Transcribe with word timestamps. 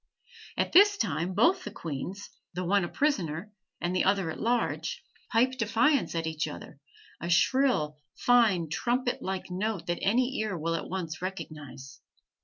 At 0.57 0.71
this 0.71 0.97
time 0.97 1.35
both 1.35 1.63
the 1.63 1.69
queens, 1.69 2.31
the 2.55 2.63
one 2.65 2.83
a 2.83 2.87
prisoner 2.87 3.53
and 3.79 3.95
the 3.95 4.03
other 4.05 4.31
at 4.31 4.39
large, 4.41 5.03
pipe 5.31 5.51
defiance 5.59 6.15
at 6.15 6.25
each 6.25 6.47
other, 6.47 6.79
a 7.19 7.29
shrill, 7.29 7.99
fine, 8.15 8.67
trumpet 8.67 9.21
like 9.21 9.51
note 9.51 9.85
that 9.85 10.01
any 10.01 10.39
ear 10.39 10.57
will 10.57 10.73
at 10.73 10.89
once 10.89 11.21
recognize. 11.21 12.01